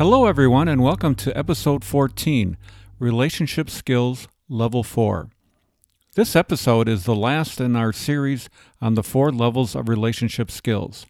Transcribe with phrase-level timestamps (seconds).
[0.00, 2.56] Hello, everyone, and welcome to episode 14
[2.98, 5.28] Relationship Skills Level 4.
[6.14, 8.48] This episode is the last in our series
[8.80, 11.04] on the four levels of relationship skills.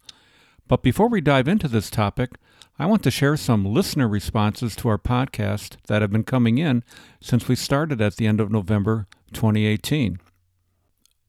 [0.67, 2.31] But before we dive into this topic,
[2.77, 6.83] I want to share some listener responses to our podcast that have been coming in
[7.21, 10.19] since we started at the end of November 2018.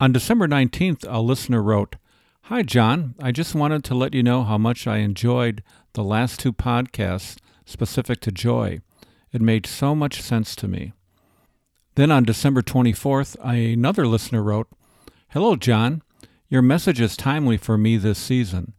[0.00, 1.94] On December 19th, a listener wrote,
[2.46, 3.14] Hi, John.
[3.22, 7.36] I just wanted to let you know how much I enjoyed the last two podcasts
[7.64, 8.80] specific to joy.
[9.32, 10.92] It made so much sense to me.
[11.94, 14.68] Then on December 24th, another listener wrote,
[15.28, 16.02] Hello, John.
[16.48, 18.74] Your message is timely for me this season,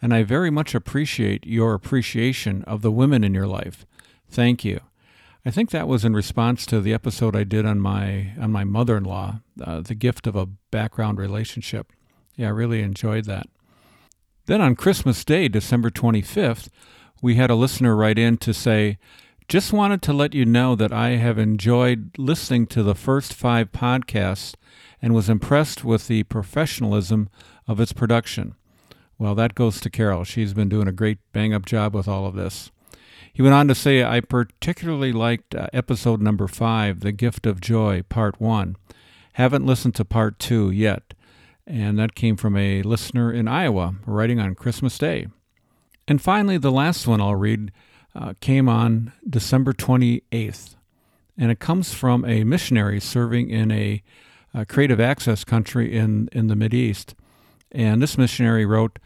[0.00, 3.86] and I very much appreciate your appreciation of the women in your life.
[4.28, 4.80] Thank you.
[5.44, 8.64] I think that was in response to the episode I did on my on my
[8.64, 11.92] mother-in-law, uh, the gift of a background relationship.
[12.36, 13.46] Yeah, I really enjoyed that.
[14.46, 16.68] Then on Christmas Day, December 25th,
[17.22, 18.98] we had a listener write in to say,
[19.48, 23.70] just wanted to let you know that I have enjoyed listening to the first five
[23.70, 24.54] podcasts
[25.00, 27.28] and was impressed with the professionalism
[27.66, 28.54] of its production.
[29.18, 30.24] Well, that goes to Carol.
[30.24, 32.70] She's been doing a great bang up job with all of this.
[33.32, 37.60] He went on to say, I particularly liked uh, episode number five, The Gift of
[37.60, 38.76] Joy, part one.
[39.34, 41.14] Haven't listened to part two yet.
[41.66, 45.28] And that came from a listener in Iowa writing on Christmas Day.
[46.08, 47.72] And finally, the last one I'll read
[48.14, 50.76] uh, came on December 28th,
[51.38, 54.02] and it comes from a missionary serving in a,
[54.52, 57.14] a creative access country in, in the East.
[57.70, 58.98] And this missionary wrote,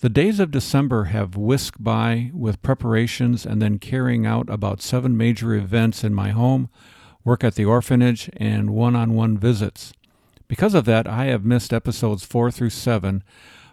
[0.00, 5.16] The days of December have whisked by with preparations and then carrying out about seven
[5.16, 6.68] major events in my home,
[7.24, 9.92] work at the orphanage, and one on one visits.
[10.46, 13.22] Because of that, I have missed episodes four through seven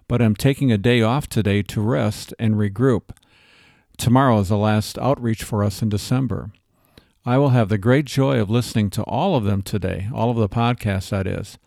[0.10, 3.12] but I'm taking a day off today to rest and regroup.
[3.96, 6.52] Tomorrow is the last outreach for us in December.
[7.26, 10.38] I will have the great joy of listening to all of them today, all of
[10.38, 11.60] the podcasts, that is.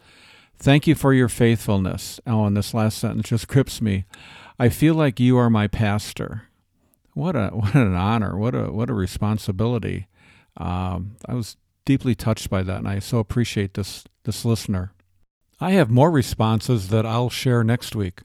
[0.59, 2.21] Thank you for your faithfulness.
[2.27, 4.07] Oh, and this last sentence just grips me.
[4.59, 6.49] I feel like you are my pastor.
[7.15, 8.37] What a what an honor!
[8.37, 10.09] What a what a responsibility!
[10.57, 14.95] Um, I was deeply touched by that, and I so appreciate this this listener.
[15.61, 18.23] I have more responses that I'll share next week.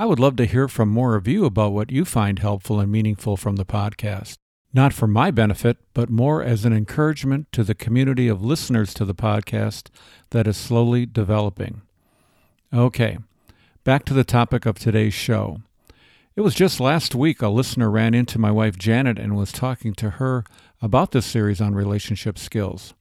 [0.00, 2.90] I would love to hear from more of you about what you find helpful and
[2.90, 4.38] meaningful from the podcast.
[4.72, 9.04] Not for my benefit, but more as an encouragement to the community of listeners to
[9.04, 9.88] the podcast
[10.30, 11.82] that is slowly developing.
[12.72, 13.18] Okay,
[13.84, 15.60] back to the topic of today's show.
[16.34, 19.92] It was just last week a listener ran into my wife Janet and was talking
[19.96, 20.44] to her
[20.80, 22.94] about this series on relationship skills.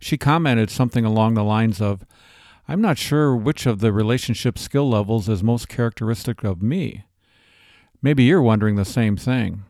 [0.00, 2.06] She commented something along the lines of,
[2.72, 7.04] I'm not sure which of the relationship skill levels is most characteristic of me.
[8.00, 9.64] Maybe you're wondering the same thing.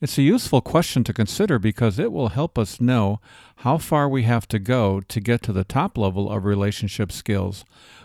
[0.00, 3.20] It's a useful question to consider because it will help us know
[3.56, 7.64] how far we have to go to get to the top level of relationship skills,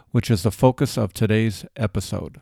[0.10, 2.42] which is the focus of today's episode.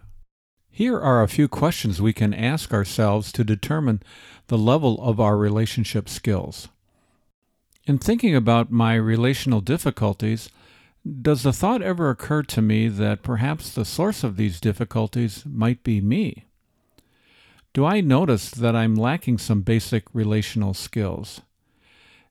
[0.72, 4.02] Here are a few questions we can ask ourselves to determine
[4.48, 6.70] the level of our relationship skills.
[7.86, 10.48] In thinking about my relational difficulties,
[11.06, 15.84] does the thought ever occur to me that perhaps the source of these difficulties might
[15.84, 16.46] be me?
[17.74, 21.42] Do I notice that I'm lacking some basic relational skills?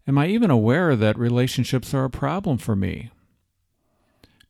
[0.06, 3.10] Am I even aware that relationships are a problem for me?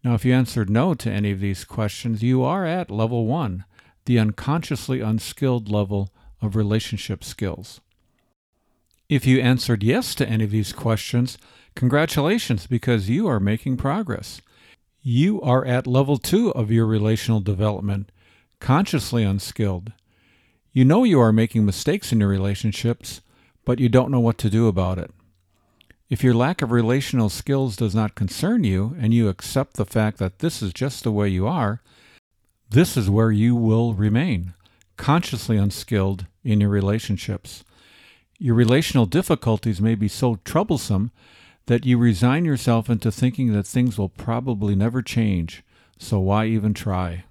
[0.05, 3.65] Now, if you answered no to any of these questions, you are at level one,
[4.05, 6.11] the unconsciously unskilled level
[6.41, 7.81] of relationship skills.
[9.09, 11.39] If you answered yes to any of these questions,
[11.75, 14.41] Congratulations, because you are making progress.
[15.03, 18.13] You are at level two of your relational development,
[18.61, 19.93] consciously unskilled.
[20.73, 23.21] You know you are making mistakes in your relationships,
[23.65, 25.11] but you don't know what to do about it.
[26.09, 30.19] If your lack of relational skills does not concern you and you accept the fact
[30.19, 31.81] that this is just the way you are,
[32.69, 34.55] this is where you will remain,
[34.97, 37.65] consciously unskilled in your relationships.
[38.39, 41.11] Your relational difficulties may be so troublesome
[41.67, 45.63] that you resign yourself into thinking that things will probably never change,
[45.99, 47.25] so why even try?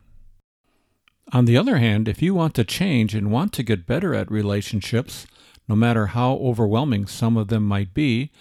[1.34, 4.30] On the other hand, if you want to change and want to get better at
[4.32, 5.28] relationships,
[5.68, 8.32] no matter how overwhelming some of them might be,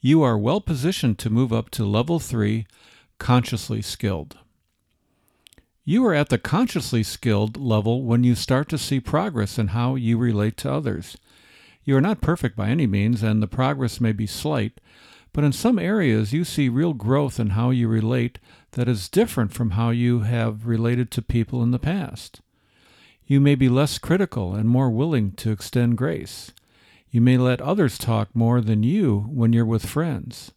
[0.00, 2.66] you are well positioned to move up to level 3,
[3.18, 4.36] consciously skilled.
[5.86, 9.94] You are at the consciously skilled level when you start to see progress in how
[9.94, 11.16] you relate to others.
[11.84, 14.80] You are not perfect by any means, and the progress may be slight,
[15.34, 18.38] but in some areas you see real growth in how you relate
[18.70, 22.40] that is different from how you have related to people in the past.
[23.26, 26.52] You may be less critical and more willing to extend grace.
[27.10, 30.52] You may let others talk more than you when you're with friends.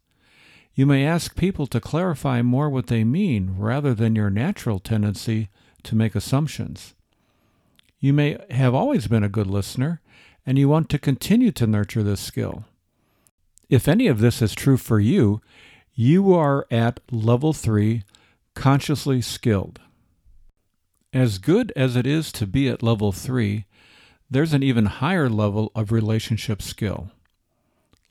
[0.76, 5.50] You may ask people to clarify more what they mean rather than your natural tendency
[5.84, 6.94] to make assumptions.
[8.00, 10.02] You may have always been a good listener,
[10.46, 12.66] and you want to continue to nurture this skill.
[13.70, 15.42] If any of this is true for you,
[15.94, 18.04] you are at level 3,
[18.54, 19.80] consciously skilled.
[21.14, 23.66] As good as it is to be at level 3,
[24.30, 27.12] there's an even higher level of relationship skill.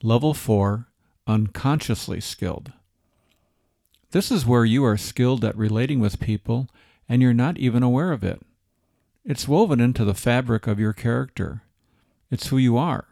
[0.03, 0.87] Level 4,
[1.25, 2.71] unconsciously skilled.
[4.11, 6.67] This is where you are skilled at relating with people
[7.09, 8.41] and you're not even aware of it.
[9.25, 11.63] It's woven into the fabric of your character.
[12.29, 13.06] It's who you are.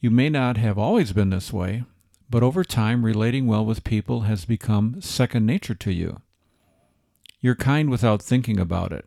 [0.00, 1.84] You may not have always been this way,
[2.30, 6.22] but over time, relating well with people has become second nature to you.
[7.40, 9.06] You're kind without thinking about it.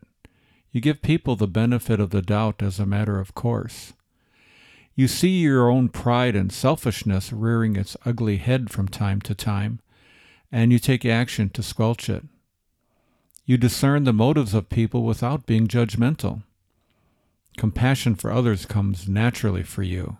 [0.70, 3.92] You give people the benefit of the doubt as a matter of course.
[4.94, 9.80] You see your own pride and selfishness rearing its ugly head from time to time,
[10.52, 12.24] and you take action to squelch it.
[13.44, 16.44] You discern the motives of people without being judgmental.
[17.56, 20.18] Compassion for others comes naturally for you.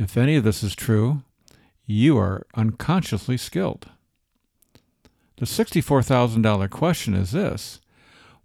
[0.00, 1.24] If any of this is true,
[1.84, 3.90] you are unconsciously skilled.
[5.36, 7.80] The $64,000 question is this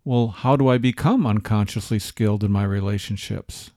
[0.03, 3.71] Well, how do I become unconsciously skilled in my relationships?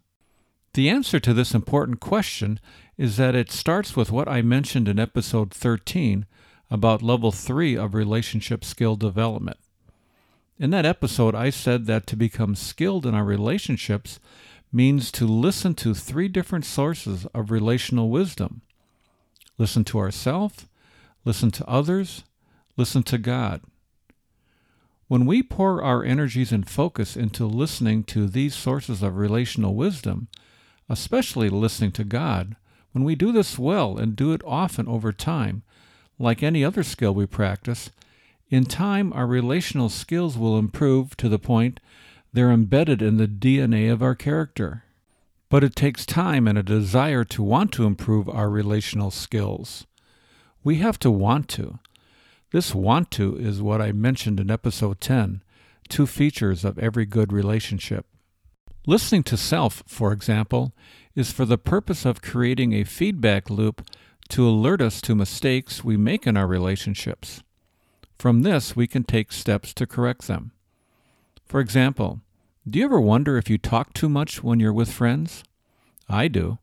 [0.74, 2.58] The answer to this important question
[2.96, 6.26] is that it starts with what I mentioned in episode 13
[6.72, 9.58] about level 3 of relationship skill development.
[10.58, 14.18] In that episode, I said that to become skilled in our relationships
[14.72, 18.62] means to listen to three different sources of relational wisdom
[19.56, 20.66] listen to ourselves,
[21.24, 22.22] listen to others,
[22.76, 23.60] listen to God.
[25.08, 30.28] When we pour our energies and focus into listening to these sources of relational wisdom,
[30.88, 32.54] especially listening to God,
[32.92, 35.62] when we do this well and do it often over time,
[36.18, 37.90] like any other skill we practice,
[38.50, 41.80] in time our relational skills will improve to the point
[42.32, 44.84] they're embedded in the DNA of our character.
[45.48, 49.86] But it takes time and a desire to want to improve our relational skills.
[50.62, 51.78] We have to want to.
[52.50, 55.42] This want to is what I mentioned in episode 10
[55.88, 58.06] two features of every good relationship.
[58.86, 60.72] Listening to self, for example,
[61.14, 63.82] is for the purpose of creating a feedback loop
[64.28, 67.42] to alert us to mistakes we make in our relationships.
[68.18, 70.52] From this, we can take steps to correct them.
[71.48, 72.20] For example,
[72.68, 75.42] do you ever wonder if you talk too much when you're with friends?
[76.08, 76.58] I do.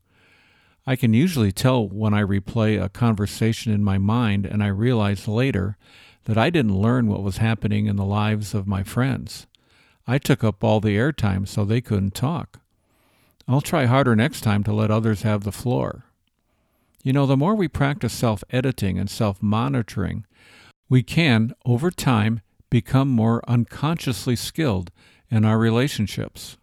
[0.86, 5.28] I can usually tell when I replay a conversation in my mind and I realize
[5.28, 5.78] later
[6.26, 9.48] that I didn't learn what was happening in the lives of my friends.
[10.06, 12.60] I took up all the airtime so they couldn't talk.
[13.48, 16.06] I'll try harder next time to let others have the floor.
[17.04, 20.26] You know, the more we practice self editing and self monitoring,
[20.90, 22.42] we can, over time,
[22.76, 24.92] become more unconsciously skilled
[25.32, 26.58] in our relationships.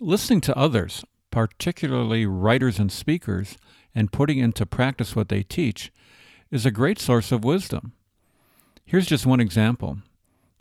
[0.00, 3.58] Listening to others, particularly writers and speakers,
[3.94, 5.92] and putting into practice what they teach,
[6.50, 7.92] is a great source of wisdom.
[8.86, 9.98] Here's just one example.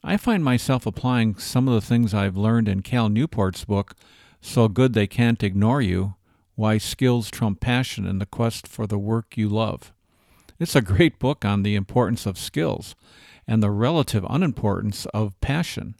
[0.03, 3.95] I find myself applying some of the things I've learned in Cal Newport's book,
[4.41, 6.15] So Good They Can't Ignore You
[6.55, 9.93] Why Skills Trump Passion in the Quest for the Work You Love.
[10.59, 12.95] It's a great book on the importance of skills
[13.47, 15.95] and the relative unimportance of passion.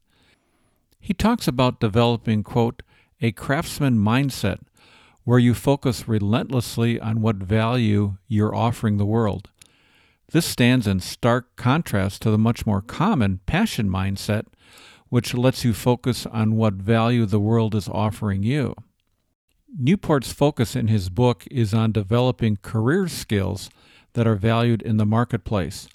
[1.00, 2.84] He talks about developing, quote,
[3.22, 4.60] a craftsman mindset
[5.24, 9.50] where you focus relentlessly on what value you're offering the world
[10.32, 14.46] this stands in stark contrast to the much more common passion mindset,
[15.08, 18.75] which lets you focus on what value the world is offering you.
[19.80, 23.70] Newport's focus in his book is on developing career skills
[24.13, 25.88] that are valued in the marketplace.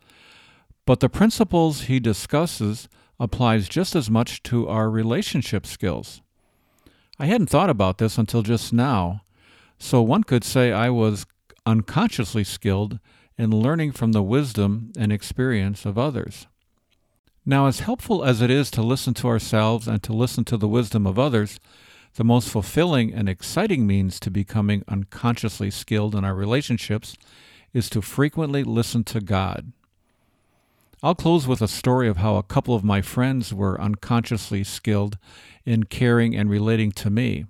[0.85, 2.89] But the principles he discusses
[3.21, 6.23] applies just as much to our relationship skills.
[7.19, 9.23] I hadn't thought about this until just now,
[9.79, 11.25] so one could say I was
[11.65, 12.99] unconsciously skilled
[13.39, 16.47] in learning from the wisdom and experience of others.
[17.47, 20.69] Now, as helpful as it is to listen to ourselves and to listen to the
[20.69, 21.59] wisdom of others,
[22.15, 27.17] the most fulfilling and exciting means to becoming unconsciously skilled in our relationships
[27.73, 29.73] is to frequently listen to God.
[31.05, 35.19] I'll close with a story of how a couple of my friends were unconsciously skilled
[35.65, 37.47] in caring and relating to me.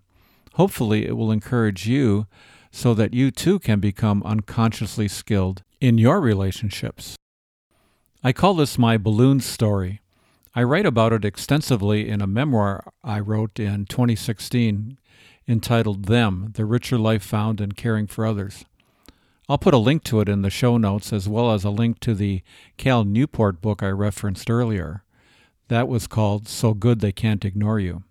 [0.55, 2.27] Hopefully, it will encourage you
[2.71, 7.15] so that you too can become unconsciously skilled in your relationships.
[8.25, 10.01] I call this my balloon story.
[10.55, 14.97] I write about it extensively in a memoir I wrote in 2016
[15.47, 18.65] entitled Them The Richer Life Found in Caring for Others.
[19.53, 22.01] I'll put a link to it in the show notes as well as a link
[22.01, 22.41] to the
[22.79, 25.05] Cal Newport book I referenced earlier.
[25.69, 28.03] That was called So Good They Can't Ignore You.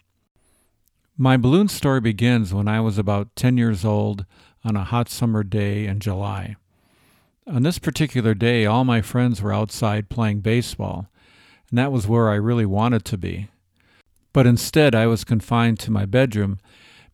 [1.18, 4.24] My balloon story begins when I was about 10 years old
[4.64, 6.58] on a hot summer day in July.
[7.48, 11.08] On this particular day, all my friends were outside playing baseball,
[11.72, 13.48] and that was where I really wanted to be.
[14.32, 16.60] But instead, I was confined to my bedroom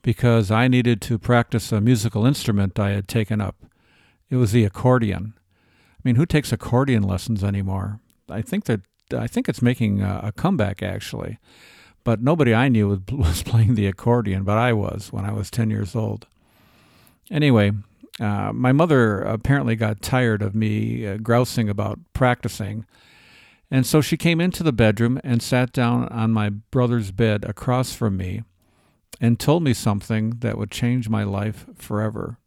[0.02, 3.56] because I needed to practice a musical instrument I had taken up.
[4.30, 5.34] It was the accordion.
[5.38, 8.00] I mean, who takes accordion lessons anymore?
[8.30, 8.82] I think that
[9.16, 11.38] I think it's making a, a comeback actually,
[12.04, 15.70] but nobody I knew was playing the accordion, but I was when I was ten
[15.70, 16.28] years old.
[17.32, 17.72] Anyway,
[18.20, 22.86] uh, my mother apparently got tired of me uh, grousing about practicing,
[23.72, 27.94] and so she came into the bedroom and sat down on my brother's bed across
[27.94, 28.44] from me
[29.20, 32.38] and told me something that would change my life forever.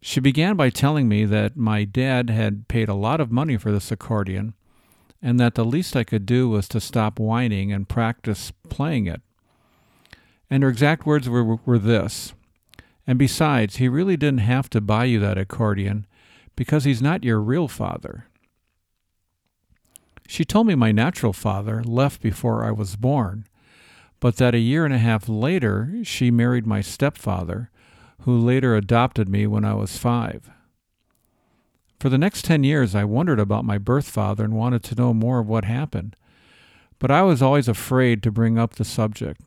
[0.00, 3.72] She began by telling me that my dad had paid a lot of money for
[3.72, 4.54] this accordion
[5.22, 9.22] and that the least I could do was to stop whining and practice playing it.
[10.48, 12.34] And her exact words were, were this
[13.06, 16.06] And besides, he really didn't have to buy you that accordion
[16.54, 18.26] because he's not your real father.
[20.28, 23.46] She told me my natural father left before I was born,
[24.18, 27.70] but that a year and a half later she married my stepfather,
[28.26, 30.50] who later adopted me when I was five.
[32.00, 35.14] For the next ten years, I wondered about my birth father and wanted to know
[35.14, 36.16] more of what happened,
[36.98, 39.40] but I was always afraid to bring up the subject.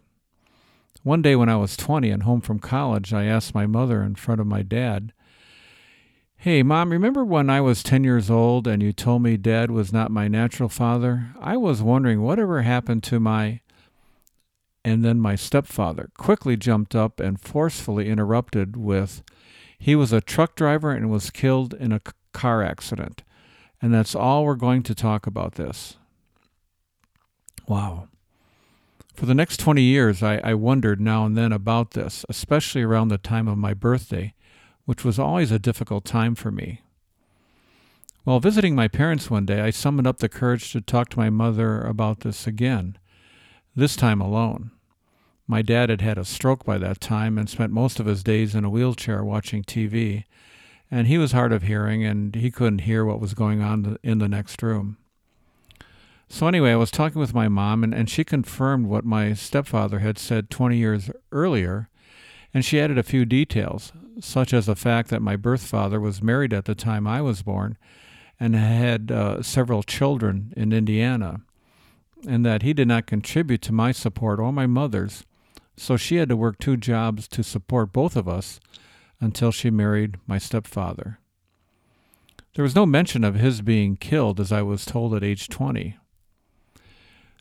[1.04, 4.16] One day when I was 20 and home from college, I asked my mother in
[4.16, 5.12] front of my dad,
[6.38, 9.92] Hey, Mom, remember when I was 10 years old and you told me Dad was
[9.92, 11.34] not my natural father?
[11.38, 13.60] I was wondering whatever happened to my.
[14.84, 19.24] And then my stepfather quickly jumped up and forcefully interrupted with,
[19.78, 22.02] He was a truck driver and was killed in a
[22.34, 23.24] car accident.
[23.82, 25.98] And that's all we're going to talk about this.
[27.68, 28.08] Wow.
[29.14, 33.10] For the next 20 years, I, I wondered now and then about this, especially around
[33.10, 34.34] the time of my birthday
[34.90, 36.82] which was always a difficult time for me.
[38.24, 41.30] While visiting my parents one day, I summoned up the courage to talk to my
[41.30, 42.98] mother about this again,
[43.76, 44.72] this time alone.
[45.48, 48.54] My dad had had a stroke by that time and spent most of his days
[48.54, 50.26] in a wheelchair watching TV,
[50.92, 54.20] and he was hard of hearing and he couldn't hear what was going on in
[54.20, 54.98] the next room.
[56.28, 60.00] So, anyway, I was talking with my mom, and, and she confirmed what my stepfather
[60.00, 61.90] had said 20 years earlier
[62.54, 66.24] and she added a few details, such as the fact that my birth father was
[66.24, 67.78] married at the time I was born
[68.40, 71.42] and had uh, several children in Indiana,
[72.28, 75.26] and that he did not contribute to my support or my mother's,
[75.78, 78.60] so she had to work two jobs to support both of us
[79.22, 81.20] until she married my stepfather.
[82.56, 85.98] There was no mention of his being killed, as I was told at age 20.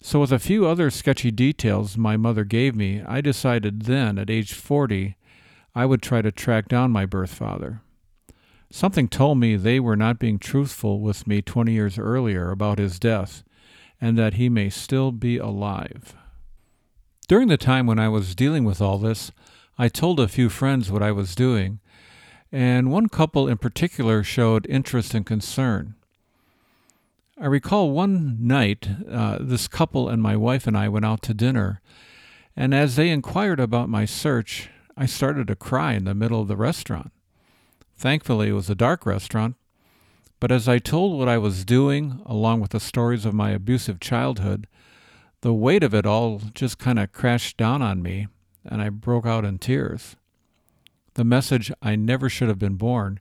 [0.01, 4.31] So, with a few other sketchy details my mother gave me, I decided then, at
[4.31, 5.17] age 40,
[5.75, 7.83] I would try to track down my birth father.
[8.71, 12.99] Something told me they were not being truthful with me 20 years earlier about his
[12.99, 13.43] death,
[14.01, 16.15] and that he may still be alive.
[17.27, 19.33] During the time when I was dealing with all this,
[19.79, 21.81] I told a few friends what I was doing,
[22.51, 25.95] and one couple in particular showed interest and concern.
[27.41, 31.35] I recall one night, uh, this couple and my wife and I went out to
[31.35, 31.81] dinner,
[32.57, 36.49] and as they inquired about my search, I started to cry in the middle of
[36.49, 37.13] the restaurant.
[37.97, 39.55] Thankfully, it was a dark restaurant,
[40.41, 44.01] but as I told what I was doing, along with the stories of my abusive
[44.01, 44.67] childhood,
[45.41, 48.29] the weight of it all just kind of crashed down on me,
[48.65, 50.17] and I broke out in tears.
[51.15, 53.21] The message, I never should have been born,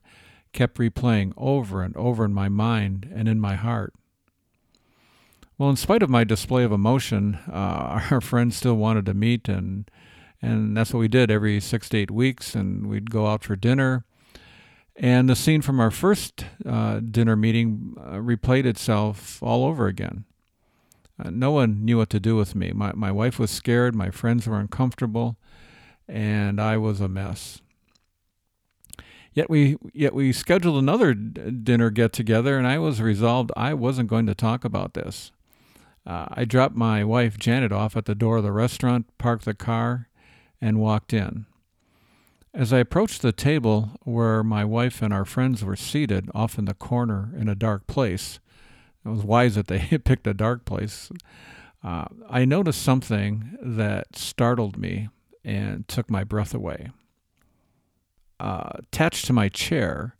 [0.52, 3.94] kept replaying over and over in my mind and in my heart.
[5.58, 9.48] Well, in spite of my display of emotion, uh, our friends still wanted to meet,
[9.48, 9.90] and
[10.40, 13.56] and that's what we did every six to eight weeks, and we'd go out for
[13.56, 14.04] dinner.
[15.00, 20.24] And the scene from our first uh, dinner meeting uh, replayed itself all over again.
[21.22, 22.72] Uh, no one knew what to do with me.
[22.74, 25.36] My, my wife was scared, my friends were uncomfortable,
[26.08, 27.60] and I was a mess.
[29.32, 33.74] Yet we yet we scheduled another d- dinner get together, and I was resolved I
[33.74, 35.30] wasn't going to talk about this.
[36.04, 39.54] Uh, I dropped my wife Janet off at the door of the restaurant, parked the
[39.54, 40.08] car,
[40.60, 41.46] and walked in.
[42.54, 46.64] As I approached the table where my wife and our friends were seated, off in
[46.64, 48.40] the corner in a dark place,
[49.04, 51.10] it was wise that they picked a dark place.
[51.84, 55.08] Uh, I noticed something that startled me
[55.44, 56.88] and took my breath away
[58.40, 60.16] uh, attached to my chair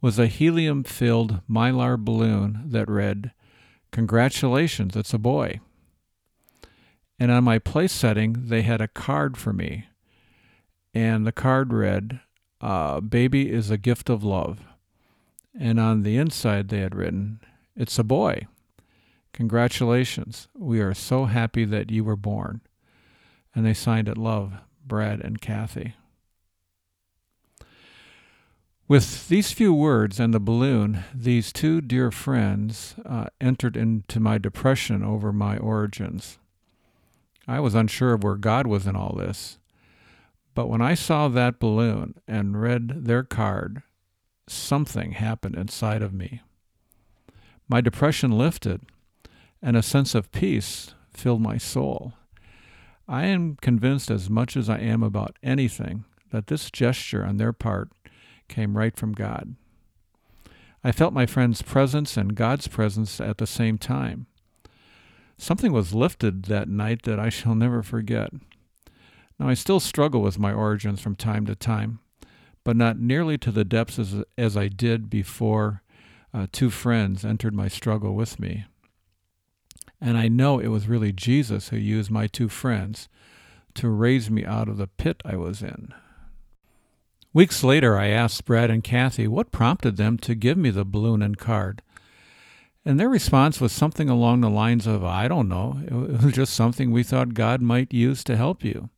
[0.00, 3.32] was a helium filled mylar balloon that read,
[3.90, 5.60] Congratulations, it's a boy.
[7.18, 9.86] And on my place setting, they had a card for me.
[10.94, 12.20] And the card read,
[12.60, 14.60] uh, Baby is a gift of love.
[15.58, 17.40] And on the inside, they had written,
[17.76, 18.46] It's a boy.
[19.32, 20.46] Congratulations.
[20.54, 22.60] We are so happy that you were born.
[23.54, 24.54] And they signed it Love,
[24.86, 25.94] Brad, and Kathy.
[28.86, 34.36] With these few words and the balloon, these two dear friends uh, entered into my
[34.38, 36.38] depression over my origins.
[37.48, 39.58] I was unsure of where God was in all this.
[40.54, 43.82] But when I saw that balloon and read their card,
[44.46, 46.42] something happened inside of me.
[47.68, 48.82] My depression lifted,
[49.60, 52.14] and a sense of peace filled my soul.
[53.08, 57.52] I am convinced as much as I am about anything that this gesture on their
[57.52, 57.90] part
[58.48, 59.56] came right from God.
[60.82, 64.26] I felt my friend's presence and God's presence at the same time.
[65.38, 68.30] Something was lifted that night that I shall never forget.
[69.38, 71.98] Now, I still struggle with my origins from time to time,
[72.62, 75.82] but not nearly to the depths as, as I did before
[76.32, 78.64] uh, two friends entered my struggle with me.
[80.00, 83.08] And I know it was really Jesus who used my two friends
[83.74, 85.92] to raise me out of the pit I was in.
[87.32, 91.22] Weeks later, I asked Brad and Kathy what prompted them to give me the balloon
[91.22, 91.82] and card.
[92.84, 96.54] And their response was something along the lines of, I don't know, it was just
[96.54, 98.90] something we thought God might use to help you.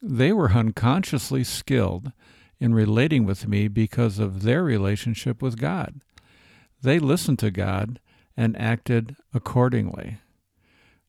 [0.00, 2.12] They were unconsciously skilled
[2.60, 6.00] in relating with me because of their relationship with God.
[6.82, 8.00] They listened to God
[8.36, 10.18] and acted accordingly.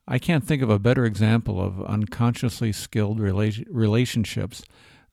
[0.08, 4.64] I can't think of a better example of unconsciously skilled rela- relationships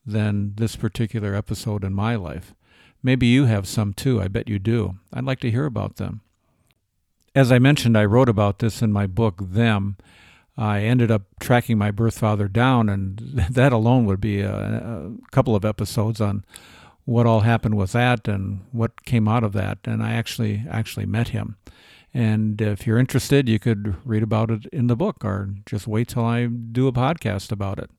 [0.03, 2.55] than this particular episode in my life.
[3.03, 4.19] Maybe you have some too.
[4.19, 4.95] I bet you do.
[5.13, 6.21] I'd like to hear about them.
[7.35, 9.97] As I mentioned, I wrote about this in my book, Them.
[10.57, 15.11] I ended up tracking my birth father down, and that alone would be a, a
[15.31, 16.43] couple of episodes on
[17.05, 19.79] what all happened with that and what came out of that.
[19.85, 21.55] And I actually actually met him.
[22.13, 26.09] And if you're interested, you could read about it in the book or just wait
[26.09, 27.91] till I do a podcast about it.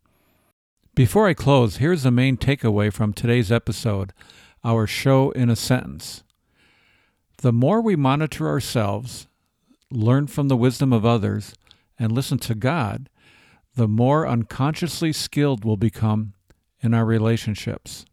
[0.94, 4.12] Before I close, here's the main takeaway from today's episode
[4.64, 6.24] our show in a sentence.
[7.38, 9.28] The more we monitor ourselves,
[9.92, 11.54] learn from the wisdom of others,
[11.98, 13.08] and listen to God,
[13.74, 16.34] the more unconsciously skilled we'll become
[16.80, 18.04] in our relationships.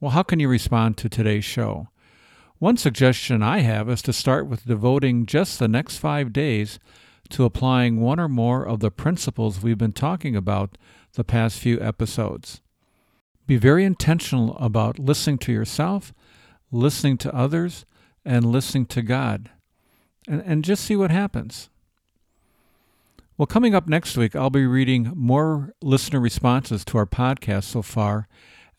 [0.00, 1.88] Well, how can you respond to today's show?
[2.58, 6.78] One suggestion I have is to start with devoting just the next five days
[7.30, 10.78] to applying one or more of the principles we've been talking about
[11.14, 12.60] the past few episodes.
[13.46, 16.12] Be very intentional about listening to yourself,
[16.70, 17.84] listening to others,
[18.24, 19.50] and listening to God.
[20.26, 21.68] And, and just see what happens.
[23.38, 27.82] Well, coming up next week, I'll be reading more listener responses to our podcast so
[27.82, 28.28] far,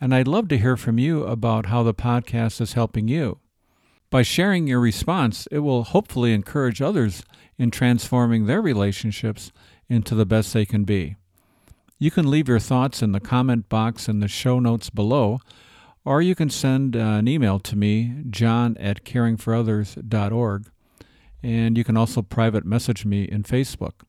[0.01, 3.37] and I'd love to hear from you about how the podcast is helping you.
[4.09, 7.21] By sharing your response, it will hopefully encourage others
[7.59, 9.51] in transforming their relationships
[9.89, 11.17] into the best they can be.
[11.99, 15.37] You can leave your thoughts in the comment box in the show notes below,
[16.03, 20.71] or you can send uh, an email to me, john at caringforothers.org,
[21.43, 24.01] and you can also private message me in Facebook.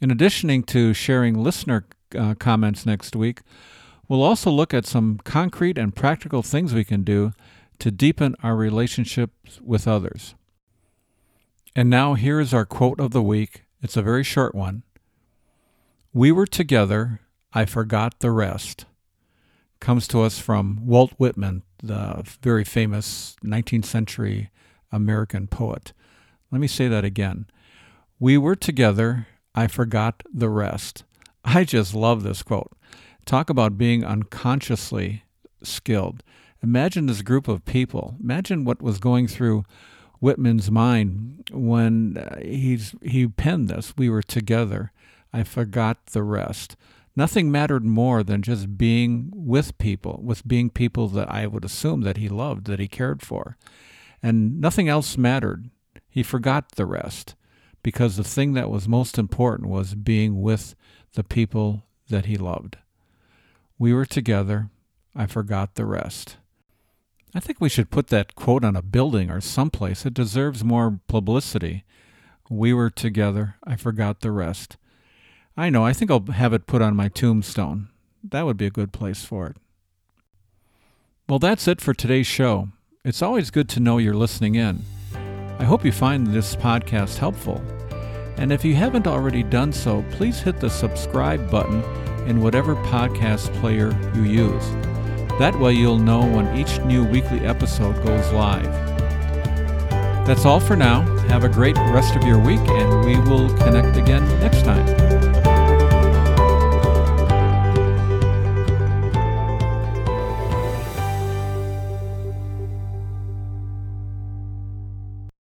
[0.00, 3.40] In addition to sharing listener uh, comments next week,
[4.08, 7.32] we'll also look at some concrete and practical things we can do
[7.80, 10.34] to deepen our relationships with others.
[11.74, 13.64] And now here is our quote of the week.
[13.82, 14.82] It's a very short one.
[16.12, 17.20] We were together,
[17.52, 18.86] I forgot the rest.
[19.80, 24.50] Comes to us from Walt Whitman, the very famous 19th century
[24.90, 25.92] American poet.
[26.50, 27.46] Let me say that again.
[28.18, 31.04] We were together, I forgot the rest.
[31.44, 32.72] I just love this quote.
[33.24, 35.24] Talk about being unconsciously
[35.62, 36.22] skilled.
[36.62, 38.16] Imagine this group of people.
[38.22, 39.64] Imagine what was going through
[40.20, 43.94] Whitman's mind when uh, he's he penned this.
[43.96, 44.92] We were together.
[45.32, 46.76] I forgot the rest.
[47.14, 52.02] Nothing mattered more than just being with people, with being people that I would assume
[52.02, 53.56] that he loved, that he cared for.
[54.22, 55.68] And nothing else mattered.
[56.08, 57.34] He forgot the rest
[57.82, 60.74] because the thing that was most important was being with
[61.14, 62.76] the people that he loved.
[63.78, 64.70] We were together.
[65.14, 66.36] I forgot the rest.
[67.34, 70.06] I think we should put that quote on a building or someplace.
[70.06, 71.84] It deserves more publicity.
[72.50, 73.56] We were together.
[73.64, 74.76] I forgot the rest.
[75.56, 75.84] I know.
[75.84, 77.88] I think I'll have it put on my tombstone.
[78.24, 79.56] That would be a good place for it.
[81.28, 82.68] Well, that's it for today's show.
[83.04, 84.84] It's always good to know you're listening in.
[85.58, 87.62] I hope you find this podcast helpful.
[88.36, 91.82] And if you haven't already done so, please hit the subscribe button
[92.28, 94.70] in whatever podcast player you use.
[95.38, 98.72] That way you'll know when each new weekly episode goes live.
[100.26, 101.02] That's all for now.
[101.28, 105.17] Have a great rest of your week, and we will connect again next time.